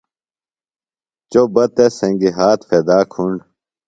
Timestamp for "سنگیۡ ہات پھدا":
1.99-2.97